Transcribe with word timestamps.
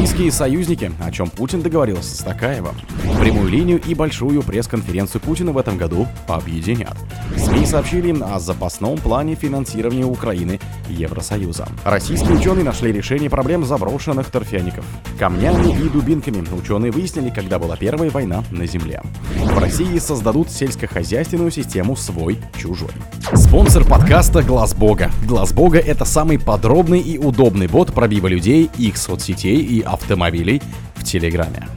Близкие 0.00 0.32
союзники, 0.32 0.90
о 0.98 1.12
чем 1.12 1.28
Путин 1.28 1.60
договорился 1.60 2.16
с 2.16 2.20
Такаевым. 2.20 2.74
Прямую 3.20 3.50
линию 3.50 3.78
и 3.78 3.94
большую 3.94 4.42
пресс-конференцию 4.42 5.20
Путина 5.20 5.52
в 5.52 5.58
этом 5.58 5.76
году 5.76 6.08
объединят. 6.26 6.96
СМИ 7.36 7.66
сообщили 7.66 8.18
о 8.22 8.40
запасном 8.40 8.96
плане 8.96 9.34
финансирования 9.34 10.06
Украины 10.06 10.58
Евросоюза. 10.88 11.68
Российские 11.84 12.38
ученые 12.38 12.64
нашли 12.64 12.92
решение 12.92 13.28
проблем 13.28 13.66
заброшенных 13.66 14.30
торфяников. 14.30 14.86
Камнями 15.18 15.78
и 15.78 15.88
дубинками 15.90 16.46
ученые 16.50 16.92
выяснили, 16.92 17.28
когда 17.28 17.58
была 17.58 17.76
первая 17.76 18.08
война 18.08 18.42
на 18.50 18.66
Земле. 18.66 19.02
В 19.36 19.58
России 19.58 19.98
создадут 19.98 20.50
сельскохозяйственную 20.50 21.50
систему 21.50 21.94
свой-чужой. 21.94 22.90
Спонсор 23.34 23.84
подкаста 23.84 24.42
Глаз 24.42 24.74
Бога. 24.74 25.10
Глаз 25.26 25.52
Бога 25.52 25.78
это 25.78 26.06
самый 26.06 26.38
подробный 26.38 27.00
и 27.00 27.18
удобный 27.18 27.66
бот 27.66 27.92
пробива 27.92 28.28
людей, 28.28 28.70
их 28.78 28.96
соцсетей 28.96 29.58
и 29.58 29.89
автомобилей 29.92 30.62
в 30.94 31.04
Телеграме. 31.04 31.68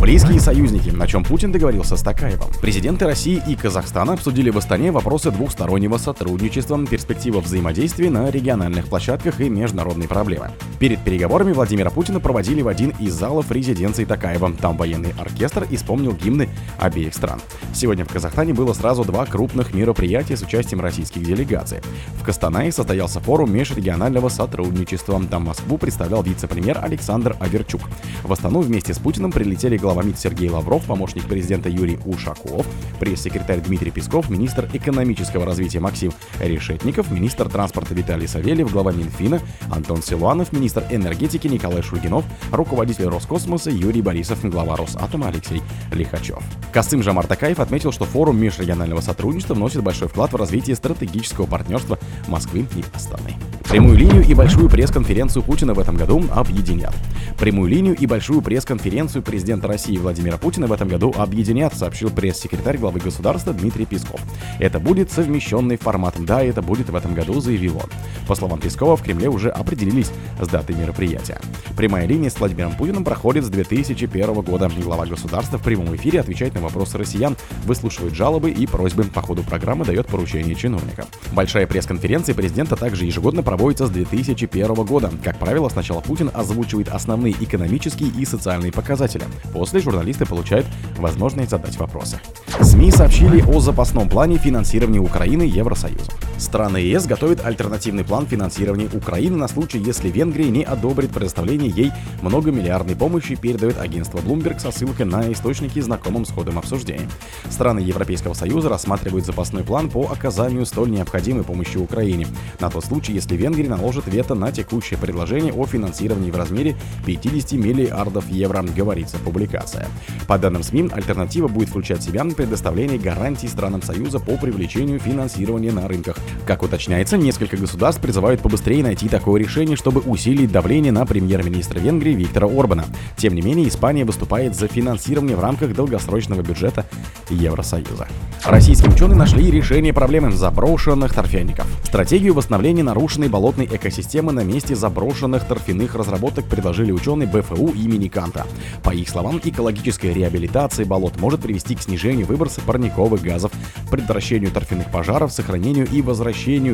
Близкие 0.00 0.38
союзники, 0.38 0.90
на 0.90 1.08
чем 1.08 1.24
Путин 1.24 1.50
договорился 1.50 1.96
с 1.96 2.02
Такаевым. 2.02 2.48
Президенты 2.60 3.04
России 3.04 3.42
и 3.48 3.56
Казахстана 3.56 4.12
обсудили 4.12 4.48
в 4.48 4.56
Астане 4.56 4.92
вопросы 4.92 5.32
двухстороннего 5.32 5.98
сотрудничества, 5.98 6.78
перспективы 6.86 7.40
взаимодействия 7.40 8.08
на 8.08 8.30
региональных 8.30 8.86
площадках 8.86 9.40
и 9.40 9.48
международные 9.48 10.08
проблемы. 10.08 10.52
Перед 10.78 11.02
переговорами 11.02 11.52
Владимира 11.52 11.90
Путина 11.90 12.20
проводили 12.20 12.62
в 12.62 12.68
один 12.68 12.90
из 13.00 13.12
залов 13.12 13.50
резиденции 13.50 14.04
Такаева. 14.04 14.52
Там 14.52 14.76
военный 14.76 15.12
оркестр 15.18 15.66
исполнил 15.68 16.12
гимны 16.12 16.48
обеих 16.78 17.12
стран. 17.12 17.40
Сегодня 17.74 18.04
в 18.04 18.12
Казахстане 18.12 18.54
было 18.54 18.74
сразу 18.74 19.04
два 19.04 19.26
крупных 19.26 19.74
мероприятия 19.74 20.36
с 20.36 20.42
участием 20.42 20.80
российских 20.80 21.24
делегаций. 21.24 21.80
В 22.20 22.22
Кастанае 22.22 22.70
состоялся 22.70 23.18
форум 23.18 23.52
межрегионального 23.52 24.28
сотрудничества. 24.28 25.20
Там 25.28 25.46
Москву 25.46 25.76
представлял 25.76 26.22
вице-премьер 26.22 26.78
Александр 26.80 27.36
Аверчук. 27.40 27.82
В 28.22 28.32
Астану 28.32 28.60
вместе 28.60 28.94
с 28.94 28.98
Путиным 28.98 29.32
прилетели 29.32 29.76
глава 29.88 30.02
МИД 30.02 30.18
Сергей 30.18 30.50
Лавров, 30.50 30.84
помощник 30.84 31.24
президента 31.24 31.70
Юрий 31.70 31.98
Ушаков, 32.04 32.66
пресс-секретарь 33.00 33.62
Дмитрий 33.62 33.90
Песков, 33.90 34.28
министр 34.28 34.68
экономического 34.74 35.46
развития 35.46 35.80
Максим 35.80 36.12
Решетников, 36.40 37.10
министр 37.10 37.48
транспорта 37.48 37.94
Виталий 37.94 38.28
Савельев, 38.28 38.70
глава 38.70 38.92
Минфина 38.92 39.40
Антон 39.70 40.02
Силуанов, 40.02 40.52
министр 40.52 40.84
энергетики 40.90 41.46
Николай 41.46 41.80
Шульгинов, 41.80 42.26
руководитель 42.52 43.06
Роскосмоса 43.06 43.70
Юрий 43.70 44.02
Борисов, 44.02 44.44
глава 44.44 44.76
Росатома 44.76 45.28
Алексей 45.28 45.62
Лихачев. 45.90 46.42
Касым 46.70 47.02
Жамар 47.02 47.26
Такаев 47.26 47.58
отметил, 47.58 47.90
что 47.90 48.04
форум 48.04 48.38
межрегионального 48.38 49.00
сотрудничества 49.00 49.54
вносит 49.54 49.82
большой 49.82 50.08
вклад 50.08 50.34
в 50.34 50.36
развитие 50.36 50.76
стратегического 50.76 51.46
партнерства 51.46 51.98
Москвы 52.26 52.66
и 52.76 52.84
Астаны. 52.94 53.36
Прямую 53.68 53.98
линию 53.98 54.24
и 54.24 54.32
большую 54.32 54.70
пресс-конференцию 54.70 55.42
Путина 55.42 55.74
в 55.74 55.78
этом 55.78 55.94
году 55.94 56.24
объединят. 56.30 56.94
Прямую 57.38 57.70
линию 57.70 57.94
и 57.94 58.06
большую 58.06 58.40
пресс-конференцию 58.40 59.22
президента 59.22 59.68
России 59.68 59.98
Владимира 59.98 60.38
Путина 60.38 60.66
в 60.66 60.72
этом 60.72 60.88
году 60.88 61.14
объединят, 61.14 61.74
сообщил 61.74 62.08
пресс-секретарь 62.08 62.78
главы 62.78 62.98
государства 62.98 63.52
Дмитрий 63.52 63.84
Песков. 63.84 64.20
Это 64.58 64.80
будет 64.80 65.12
совмещенный 65.12 65.76
формат. 65.76 66.14
Да, 66.18 66.42
это 66.42 66.62
будет 66.62 66.88
в 66.88 66.96
этом 66.96 67.14
году, 67.14 67.40
заявил 67.40 67.76
он. 67.76 67.90
По 68.26 68.34
словам 68.34 68.58
Пескова, 68.58 68.96
в 68.96 69.02
Кремле 69.02 69.28
уже 69.28 69.50
определились 69.50 70.10
с 70.40 70.48
датой 70.48 70.74
мероприятия. 70.74 71.38
Прямая 71.76 72.06
линия 72.06 72.30
с 72.30 72.40
Владимиром 72.40 72.72
Путиным 72.72 73.04
проходит 73.04 73.44
с 73.44 73.48
2001 73.48 74.32
года. 74.32 74.70
Глава 74.82 75.04
государства 75.04 75.58
в 75.58 75.62
прямом 75.62 75.94
эфире 75.94 76.20
отвечает 76.20 76.54
на 76.54 76.62
вопросы 76.62 76.96
россиян, 76.96 77.36
выслушивает 77.66 78.14
жалобы 78.14 78.50
и 78.50 78.66
просьбы. 78.66 79.04
По 79.04 79.20
ходу 79.20 79.42
программы 79.42 79.84
дает 79.84 80.06
поручения 80.06 80.54
чиновникам. 80.54 81.04
Большая 81.32 81.66
пресс-конференция 81.66 82.34
президента 82.34 82.74
также 82.74 83.04
ежегодно 83.04 83.42
проводит 83.42 83.57
проводится 83.58 83.88
с 83.88 83.90
2001 83.90 84.72
года. 84.84 85.10
Как 85.24 85.36
правило, 85.36 85.68
сначала 85.68 86.00
Путин 86.00 86.30
озвучивает 86.32 86.88
основные 86.90 87.34
экономические 87.40 88.08
и 88.10 88.24
социальные 88.24 88.70
показатели. 88.70 89.24
После 89.52 89.80
журналисты 89.80 90.24
получают 90.26 90.64
возможность 90.96 91.50
задать 91.50 91.76
вопросы. 91.76 92.20
СМИ 92.60 92.92
сообщили 92.92 93.42
о 93.42 93.58
запасном 93.58 94.08
плане 94.08 94.38
финансирования 94.38 95.00
Украины 95.00 95.42
Евросоюзом. 95.42 96.14
Страны 96.38 96.76
ЕС 96.78 97.06
готовят 97.06 97.44
альтернативный 97.44 98.04
план 98.04 98.24
финансирования 98.24 98.88
Украины 98.94 99.36
на 99.36 99.48
случай, 99.48 99.78
если 99.78 100.08
Венгрия 100.08 100.48
не 100.50 100.62
одобрит 100.62 101.10
предоставление 101.10 101.68
ей 101.68 101.92
многомиллиардной 102.22 102.94
помощи, 102.94 103.34
передает 103.34 103.78
агентство 103.78 104.18
Bloomberg 104.18 104.60
со 104.60 104.70
ссылкой 104.70 105.06
на 105.06 105.32
источники 105.32 105.80
знакомым 105.80 106.24
с 106.24 106.30
ходом 106.30 106.56
обсуждения. 106.56 107.08
Страны 107.50 107.80
Европейского 107.80 108.34
Союза 108.34 108.68
рассматривают 108.68 109.26
запасной 109.26 109.64
план 109.64 109.90
по 109.90 110.06
оказанию 110.06 110.64
столь 110.64 110.92
необходимой 110.92 111.42
помощи 111.42 111.76
Украине 111.76 112.28
на 112.60 112.70
тот 112.70 112.84
случай, 112.84 113.12
если 113.12 113.36
Венгрия 113.36 113.68
наложит 113.68 114.06
вето 114.06 114.36
на 114.36 114.52
текущее 114.52 114.98
предложение 114.98 115.52
о 115.52 115.66
финансировании 115.66 116.30
в 116.30 116.36
размере 116.36 116.76
50 117.04 117.52
миллиардов 117.52 118.28
евро, 118.30 118.62
говорится 118.62 119.18
публикация. 119.18 119.88
По 120.28 120.38
данным 120.38 120.62
СМИ, 120.62 120.90
альтернатива 120.92 121.48
будет 121.48 121.70
включать 121.70 121.98
в 121.98 122.04
себя 122.04 122.24
предоставление 122.24 122.98
гарантий 122.98 123.48
странам 123.48 123.82
Союза 123.82 124.20
по 124.20 124.36
привлечению 124.36 125.00
финансирования 125.00 125.72
на 125.72 125.88
рынках 125.88 126.16
как 126.46 126.62
уточняется, 126.62 127.16
несколько 127.16 127.56
государств 127.56 128.00
призывают 128.00 128.40
побыстрее 128.40 128.82
найти 128.82 129.08
такое 129.08 129.40
решение, 129.40 129.76
чтобы 129.76 130.00
усилить 130.00 130.50
давление 130.50 130.92
на 130.92 131.04
премьер-министра 131.04 131.78
Венгрии 131.78 132.14
Виктора 132.14 132.48
Орбана. 132.48 132.84
Тем 133.16 133.34
не 133.34 133.42
менее, 133.42 133.68
Испания 133.68 134.04
выступает 134.04 134.56
за 134.56 134.68
финансирование 134.68 135.36
в 135.36 135.40
рамках 135.40 135.74
долгосрочного 135.74 136.42
бюджета 136.42 136.86
Евросоюза. 137.30 138.08
Российские 138.44 138.92
ученые 138.92 139.16
нашли 139.16 139.50
решение 139.50 139.92
проблемы 139.92 140.32
заброшенных 140.32 141.12
торфяников. 141.12 141.66
Стратегию 141.84 142.34
восстановления 142.34 142.82
нарушенной 142.82 143.28
болотной 143.28 143.66
экосистемы 143.66 144.32
на 144.32 144.44
месте 144.44 144.74
заброшенных 144.74 145.44
торфяных 145.44 145.94
разработок 145.94 146.46
предложили 146.46 146.92
ученые 146.92 147.28
БФУ 147.28 147.68
имени 147.68 148.08
Канта. 148.08 148.46
По 148.82 148.90
их 148.90 149.08
словам, 149.08 149.40
экологическая 149.42 150.12
реабилитация 150.12 150.86
болот 150.86 151.20
может 151.20 151.40
привести 151.40 151.74
к 151.74 151.82
снижению 151.82 152.26
выброса 152.26 152.60
парниковых 152.60 153.22
газов, 153.22 153.52
предотвращению 153.90 154.50
торфяных 154.50 154.90
пожаров, 154.90 155.32
сохранению 155.32 155.86
и 155.90 156.00
возвращению 156.00 156.17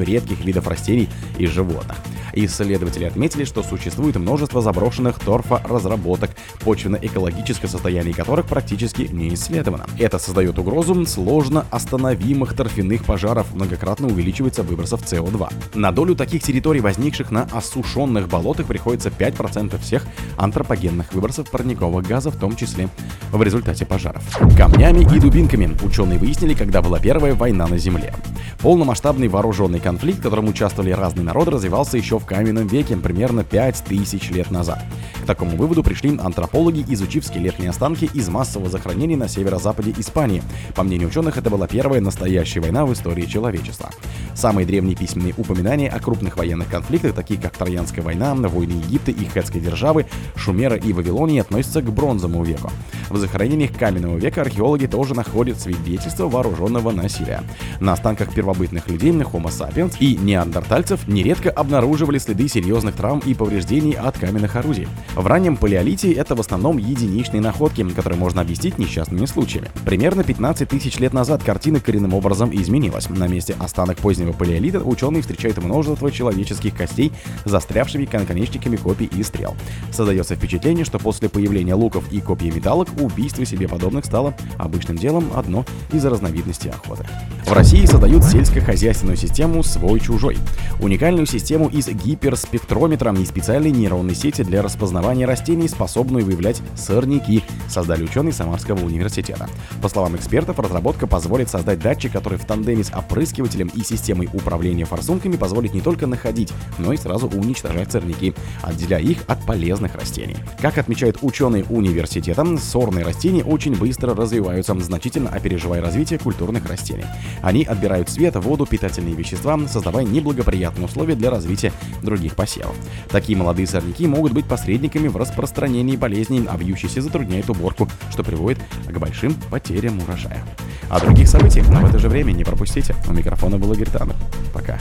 редких 0.02 0.44
видов 0.44 0.68
растений 0.68 1.08
и 1.38 1.46
животных. 1.46 1.96
Исследователи 2.32 3.04
отметили, 3.04 3.44
что 3.44 3.62
существует 3.62 4.16
множество 4.16 4.60
заброшенных 4.60 5.18
торфоразработок, 5.20 6.30
почвенно-экологическое 6.64 7.70
состояние 7.70 8.14
которых 8.14 8.46
практически 8.46 9.02
не 9.02 9.34
исследовано. 9.34 9.86
Это 9.98 10.18
создает 10.18 10.58
угрозу 10.58 10.94
сложно 11.06 11.66
остановимых 11.70 12.54
торфяных 12.54 13.04
пожаров, 13.04 13.54
многократно 13.54 14.08
увеличивается 14.08 14.62
выбросов 14.62 15.02
СО2. 15.02 15.52
На 15.74 15.92
долю 15.92 16.14
таких 16.14 16.42
территорий, 16.42 16.80
возникших 16.80 17.30
на 17.30 17.42
осушенных 17.52 18.28
болотах, 18.28 18.66
приходится 18.66 19.08
5% 19.08 19.78
всех 19.80 20.06
антропогенных 20.36 21.12
выбросов 21.12 21.50
парниковых 21.50 22.06
газов, 22.06 22.34
в 22.34 22.38
том 22.38 22.56
числе 22.56 22.88
в 23.32 23.42
результате 23.42 23.86
пожаров. 23.86 24.22
Камнями 24.56 25.00
и 25.14 25.18
дубинками 25.18 25.76
ученые 25.82 26.18
выяснили, 26.18 26.54
когда 26.54 26.82
была 26.82 26.98
первая 26.98 27.34
война 27.34 27.66
на 27.66 27.78
Земле. 27.78 28.14
Полномасштабный 28.64 29.28
вооруженный 29.28 29.78
конфликт, 29.78 30.20
в 30.20 30.22
котором 30.22 30.48
участвовали 30.48 30.90
разные 30.92 31.22
народы, 31.22 31.50
развивался 31.50 31.98
еще 31.98 32.18
в 32.18 32.24
каменном 32.24 32.66
веке, 32.66 32.96
примерно 32.96 33.44
5000 33.44 34.30
лет 34.30 34.50
назад. 34.50 34.82
К 35.22 35.26
такому 35.26 35.58
выводу 35.58 35.82
пришли 35.82 36.18
антропологи, 36.18 36.82
изучив 36.88 37.26
скелетные 37.26 37.68
останки 37.68 38.08
из 38.14 38.30
массового 38.30 38.70
захоронения 38.70 39.18
на 39.18 39.28
северо-западе 39.28 39.92
Испании. 39.98 40.42
По 40.74 40.82
мнению 40.82 41.08
ученых, 41.08 41.36
это 41.36 41.50
была 41.50 41.66
первая 41.66 42.00
настоящая 42.00 42.60
война 42.60 42.86
в 42.86 42.92
истории 42.94 43.26
человечества. 43.26 43.90
Самые 44.34 44.66
древние 44.66 44.96
письменные 44.96 45.34
упоминания 45.36 45.90
о 45.90 46.00
крупных 46.00 46.38
военных 46.38 46.70
конфликтах, 46.70 47.14
такие 47.14 47.38
как 47.38 47.58
Троянская 47.58 48.02
война, 48.02 48.34
войны 48.34 48.80
Египта 48.86 49.10
и 49.10 49.28
Хетской 49.28 49.60
державы, 49.60 50.06
Шумера 50.36 50.76
и 50.76 50.94
Вавилонии, 50.94 51.38
относятся 51.38 51.82
к 51.82 51.92
бронзовому 51.92 52.42
веку. 52.42 52.70
В 53.10 53.16
захоронениях 53.16 53.72
каменного 53.72 54.16
века 54.16 54.40
археологи 54.40 54.86
тоже 54.86 55.14
находят 55.14 55.60
свидетельства 55.60 56.28
вооруженного 56.28 56.90
насилия. 56.90 57.42
На 57.80 57.92
останках 57.92 58.32
первобытных 58.32 58.88
людей, 58.88 59.12
Homo 59.12 59.46
sapiens 59.46 59.96
и 60.00 60.16
неандертальцев 60.16 61.06
нередко 61.06 61.50
обнаруживали 61.50 62.18
следы 62.18 62.48
серьезных 62.48 62.94
травм 62.94 63.20
и 63.20 63.34
повреждений 63.34 63.92
от 63.92 64.18
каменных 64.18 64.56
орудий. 64.56 64.88
В 65.14 65.26
раннем 65.26 65.56
палеолите 65.56 66.12
это 66.12 66.34
в 66.34 66.40
основном 66.40 66.78
единичные 66.78 67.40
находки, 67.40 67.82
которые 67.90 68.18
можно 68.18 68.40
объяснить 68.40 68.78
несчастными 68.78 69.26
случаями. 69.26 69.70
Примерно 69.84 70.24
15 70.24 70.68
тысяч 70.68 70.98
лет 70.98 71.12
назад 71.12 71.42
картина 71.42 71.80
коренным 71.80 72.14
образом 72.14 72.50
изменилась. 72.54 73.08
На 73.10 73.28
месте 73.28 73.54
останок 73.58 73.98
позднего 73.98 74.32
палеолита 74.32 74.80
ученые 74.80 75.22
встречают 75.22 75.58
множество 75.58 76.10
человеческих 76.10 76.74
костей, 76.74 77.12
застрявшими 77.44 78.08
наконечниками 78.12 78.76
копий 78.76 79.06
и 79.06 79.22
стрел. 79.22 79.54
Создается 79.92 80.36
впечатление, 80.36 80.84
что 80.84 80.98
после 80.98 81.28
появления 81.28 81.74
луков 81.74 82.04
и 82.12 82.20
копий 82.20 82.50
металлок 82.50 82.88
убийство 83.00 83.44
себе 83.44 83.68
подобных 83.68 84.04
стало 84.04 84.34
обычным 84.58 84.96
делом 84.96 85.30
одно 85.34 85.64
из 85.92 86.04
разновидностей 86.04 86.70
охоты. 86.70 87.06
В 87.44 87.52
России 87.52 87.84
создают 87.84 88.24
сельскохозяйственную 88.24 89.16
систему 89.16 89.62
«Свой-чужой». 89.62 90.38
Уникальную 90.80 91.26
систему 91.26 91.68
из 91.68 91.88
гиперспектрометра 91.88 93.14
и 93.14 93.24
специальной 93.24 93.70
нейронной 93.70 94.14
сети 94.14 94.42
для 94.42 94.62
распознавания 94.62 95.26
растений, 95.26 95.68
способную 95.68 96.24
выявлять 96.24 96.62
сорняки, 96.74 97.42
создали 97.68 98.04
ученые 98.04 98.32
Самарского 98.32 98.84
университета. 98.84 99.48
По 99.82 99.88
словам 99.88 100.16
экспертов, 100.16 100.58
разработка 100.58 101.06
позволит 101.06 101.50
создать 101.50 101.80
датчик, 101.80 102.12
который 102.12 102.38
в 102.38 102.44
тандеме 102.44 102.82
с 102.82 102.92
опрыскивателем 102.92 103.68
и 103.74 103.82
системой 103.82 104.28
управления 104.32 104.84
форсунками 104.84 105.36
позволит 105.36 105.74
не 105.74 105.80
только 105.80 106.06
находить, 106.06 106.52
но 106.78 106.92
и 106.92 106.96
сразу 106.96 107.28
уничтожать 107.28 107.92
сорняки, 107.92 108.34
отделяя 108.62 109.02
их 109.02 109.18
от 109.26 109.44
полезных 109.44 109.94
растений. 109.94 110.36
Как 110.60 110.78
отмечают 110.78 111.18
ученые 111.22 111.64
университета, 111.64 112.44
сорные 112.84 113.02
растения 113.02 113.42
очень 113.42 113.74
быстро 113.74 114.14
развиваются, 114.14 114.78
значительно 114.78 115.30
опережая 115.30 115.80
развитие 115.80 116.18
культурных 116.18 116.68
растений. 116.68 117.06
Они 117.40 117.64
отбирают 117.64 118.10
свет, 118.10 118.36
воду, 118.36 118.66
питательные 118.66 119.14
вещества, 119.14 119.58
создавая 119.66 120.04
неблагоприятные 120.04 120.84
условия 120.84 121.14
для 121.14 121.30
развития 121.30 121.72
других 122.02 122.36
посевов. 122.36 122.76
Такие 123.08 123.38
молодые 123.38 123.66
сорняки 123.66 124.06
могут 124.06 124.32
быть 124.32 124.44
посредниками 124.44 125.08
в 125.08 125.16
распространении 125.16 125.96
болезней, 125.96 126.44
а 126.46 126.58
вьющиеся 126.58 127.00
затрудняют 127.00 127.48
уборку, 127.48 127.88
что 128.10 128.22
приводит 128.22 128.58
к 128.86 128.98
большим 128.98 129.34
потерям 129.50 129.98
урожая. 130.02 130.44
О 130.90 131.00
других 131.00 131.26
событиях, 131.26 131.66
но 131.70 131.80
в 131.80 131.86
это 131.86 131.98
же 131.98 132.10
время 132.10 132.32
не 132.32 132.44
пропустите. 132.44 132.94
У 133.08 133.14
микрофона 133.14 133.56
был 133.56 133.72
Игорь 133.72 133.88
Таннер. 133.88 134.16
Пока. 134.52 134.78